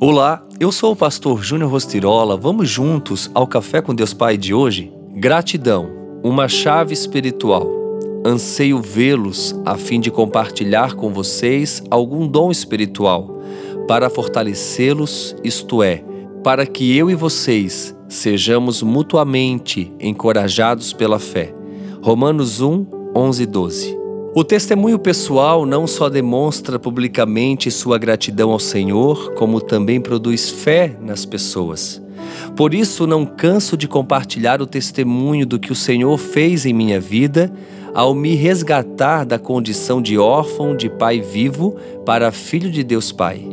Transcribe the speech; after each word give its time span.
Olá, 0.00 0.46
eu 0.60 0.70
sou 0.70 0.92
o 0.92 0.96
pastor 0.96 1.42
Júnior 1.42 1.72
Rostirola. 1.72 2.36
Vamos 2.36 2.70
juntos 2.70 3.28
ao 3.34 3.48
Café 3.48 3.82
com 3.82 3.92
Deus 3.92 4.14
Pai 4.14 4.36
de 4.36 4.54
hoje? 4.54 4.92
Gratidão, 5.16 5.90
uma 6.22 6.46
chave 6.46 6.94
espiritual. 6.94 7.68
Anseio 8.24 8.80
vê-los 8.80 9.60
a 9.66 9.76
fim 9.76 9.98
de 9.98 10.08
compartilhar 10.08 10.94
com 10.94 11.12
vocês 11.12 11.82
algum 11.90 12.28
dom 12.28 12.52
espiritual, 12.52 13.40
para 13.88 14.08
fortalecê-los, 14.08 15.34
isto 15.42 15.82
é, 15.82 16.04
para 16.44 16.64
que 16.64 16.96
eu 16.96 17.10
e 17.10 17.16
vocês 17.16 17.92
sejamos 18.08 18.84
mutuamente 18.84 19.92
encorajados 19.98 20.92
pela 20.92 21.18
fé. 21.18 21.52
Romanos 22.00 22.60
1, 22.60 22.86
11 23.16 23.42
e 23.42 23.46
12. 23.46 23.98
O 24.38 24.44
testemunho 24.44 25.00
pessoal 25.00 25.66
não 25.66 25.84
só 25.84 26.08
demonstra 26.08 26.78
publicamente 26.78 27.72
sua 27.72 27.98
gratidão 27.98 28.52
ao 28.52 28.60
Senhor, 28.60 29.34
como 29.34 29.60
também 29.60 30.00
produz 30.00 30.48
fé 30.48 30.96
nas 31.02 31.24
pessoas. 31.24 32.00
Por 32.54 32.72
isso, 32.72 33.04
não 33.04 33.26
canso 33.26 33.76
de 33.76 33.88
compartilhar 33.88 34.62
o 34.62 34.66
testemunho 34.66 35.44
do 35.44 35.58
que 35.58 35.72
o 35.72 35.74
Senhor 35.74 36.16
fez 36.16 36.64
em 36.64 36.72
minha 36.72 37.00
vida 37.00 37.52
ao 37.92 38.14
me 38.14 38.36
resgatar 38.36 39.26
da 39.26 39.40
condição 39.40 40.00
de 40.00 40.16
órfão 40.16 40.76
de 40.76 40.88
pai 40.88 41.20
vivo 41.20 41.74
para 42.06 42.30
filho 42.30 42.70
de 42.70 42.84
Deus 42.84 43.10
Pai. 43.10 43.44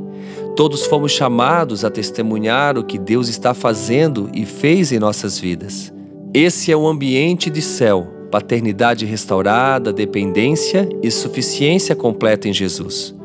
Todos 0.55 0.85
fomos 0.85 1.11
chamados 1.11 1.83
a 1.83 1.89
testemunhar 1.89 2.77
o 2.77 2.83
que 2.83 2.99
Deus 2.99 3.27
está 3.27 3.55
fazendo 3.55 4.29
e 4.35 4.45
fez 4.45 4.91
em 4.91 4.99
nossas 4.99 5.39
vidas. 5.39 5.91
Esse 6.31 6.71
é 6.71 6.77
o 6.77 6.85
ambiente 6.85 7.49
de 7.49 7.63
céu 7.63 8.14
paternidade 8.29 9.05
restaurada, 9.05 9.91
dependência 9.91 10.87
e 11.01 11.09
suficiência 11.09 11.95
completa 11.95 12.47
em 12.47 12.53
Jesus. 12.53 13.15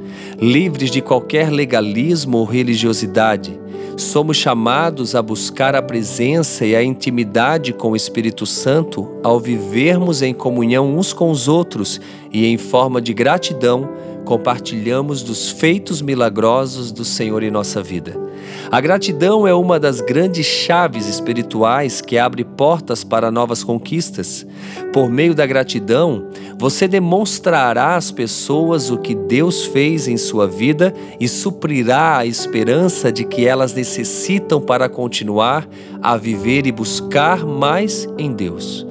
Livres 0.41 0.91
de 0.91 1.01
qualquer 1.03 1.51
legalismo 1.51 2.39
ou 2.39 2.45
religiosidade, 2.45 3.60
somos 3.97 4.37
chamados 4.37 5.15
a 5.15 5.23
buscar 5.23 5.75
a 5.75 5.83
presença 5.83 6.65
e 6.65 6.75
a 6.75 6.83
intimidade 6.83 7.73
com 7.73 7.93
o 7.93 7.97
Espírito 7.97 8.47
Santo 8.47 9.09
ao 9.23 9.39
vivermos 9.39 10.23
em 10.23 10.33
comunhão 10.33 10.97
uns 10.97 11.13
com 11.13 11.31
os 11.31 11.49
outros 11.49 12.01
e 12.33 12.47
em 12.47 12.57
forma 12.57 13.01
de 13.01 13.13
gratidão 13.13 13.89
compartilhamos 14.25 15.23
dos 15.23 15.51
feitos 15.51 16.01
milagrosos 16.01 16.93
do 16.93 17.05
Senhor 17.05 17.43
em 17.43 17.51
nossa 17.51 17.83
vida. 17.83 18.31
A 18.71 18.81
gratidão 18.81 19.47
é 19.47 19.55
uma 19.55 19.79
das 19.81 20.01
grandes 20.01 20.47
chaves 20.47 21.09
espirituais 21.09 22.01
que 22.01 22.17
abre 22.17 22.45
portas 22.45 23.03
para 23.03 23.31
novas 23.31 23.65
conquistas. 23.65 24.47
Por 24.93 25.11
meio 25.11 25.35
da 25.35 25.45
gratidão, 25.47 26.29
você 26.57 26.87
demonstrará 26.87 27.97
às 27.97 28.11
pessoas 28.11 28.91
o 28.91 28.99
que 28.99 29.15
Deus 29.15 29.65
fez 29.67 30.07
em 30.07 30.17
sua 30.17 30.47
vida 30.47 30.95
e 31.19 31.27
suprirá 31.27 32.19
a 32.19 32.27
esperança 32.27 33.11
de 33.11 33.25
que 33.25 33.47
elas 33.47 33.60
necessitam 33.69 34.61
para 34.61 34.89
continuar 34.89 35.69
a 36.03 36.17
viver 36.17 36.67
e 36.67 36.73
buscar 36.73 37.45
mais 37.45 38.09
em 38.19 38.33
Deus. 38.33 38.87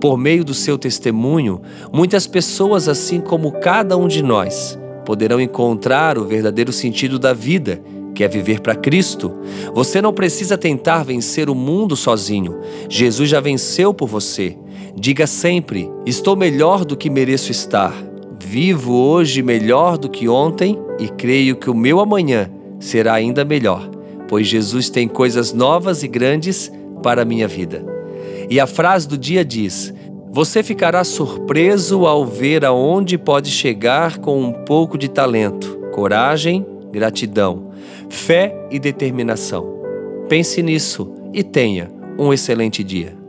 Por 0.00 0.16
meio 0.16 0.44
do 0.44 0.54
seu 0.54 0.78
testemunho, 0.78 1.60
muitas 1.92 2.26
pessoas, 2.26 2.88
assim 2.88 3.20
como 3.20 3.52
cada 3.52 3.96
um 3.96 4.08
de 4.08 4.22
nós, 4.22 4.78
poderão 5.04 5.40
encontrar 5.40 6.16
o 6.16 6.24
verdadeiro 6.24 6.72
sentido 6.72 7.18
da 7.18 7.32
vida, 7.32 7.82
que 8.14 8.24
é 8.24 8.28
viver 8.28 8.60
para 8.60 8.74
Cristo. 8.74 9.32
Você 9.74 10.00
não 10.00 10.12
precisa 10.12 10.56
tentar 10.56 11.02
vencer 11.04 11.50
o 11.50 11.54
mundo 11.54 11.96
sozinho. 11.96 12.58
Jesus 12.88 13.28
já 13.28 13.40
venceu 13.40 13.92
por 13.92 14.08
você. 14.08 14.56
Diga 14.94 15.26
sempre: 15.26 15.90
estou 16.06 16.36
melhor 16.36 16.84
do 16.84 16.96
que 16.96 17.10
mereço 17.10 17.50
estar. 17.50 17.94
Vivo 18.42 18.94
hoje 18.94 19.42
melhor 19.42 19.98
do 19.98 20.08
que 20.08 20.28
ontem 20.28 20.78
e 20.98 21.08
creio 21.08 21.56
que 21.56 21.70
o 21.70 21.74
meu 21.74 22.00
amanhã 22.00 22.50
será 22.78 23.12
ainda 23.12 23.44
melhor, 23.44 23.88
pois 24.30 24.46
Jesus 24.46 24.88
tem 24.88 25.08
coisas 25.08 25.52
novas 25.52 26.04
e 26.04 26.08
grandes 26.08 26.70
para 27.02 27.22
a 27.22 27.24
minha 27.24 27.48
vida. 27.48 27.84
E 28.48 28.60
a 28.60 28.66
frase 28.66 29.08
do 29.08 29.18
dia 29.18 29.44
diz: 29.44 29.92
Você 30.30 30.62
ficará 30.62 31.02
surpreso 31.02 32.06
ao 32.06 32.24
ver 32.24 32.64
aonde 32.64 33.18
pode 33.18 33.50
chegar 33.50 34.18
com 34.18 34.40
um 34.40 34.52
pouco 34.52 34.96
de 34.96 35.08
talento, 35.08 35.80
coragem, 35.92 36.64
gratidão, 36.92 37.72
fé 38.08 38.54
e 38.70 38.78
determinação. 38.78 39.80
Pense 40.28 40.62
nisso 40.62 41.12
e 41.34 41.42
tenha 41.42 41.90
um 42.16 42.32
excelente 42.32 42.84
dia. 42.84 43.19